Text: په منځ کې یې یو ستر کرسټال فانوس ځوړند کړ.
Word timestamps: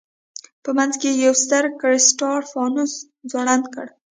په 0.63 0.69
منځ 0.77 0.93
کې 1.01 1.09
یې 1.11 1.21
یو 1.25 1.33
ستر 1.43 1.63
کرسټال 1.81 2.41
فانوس 2.51 2.91
ځوړند 3.31 3.65
کړ. 3.73 3.87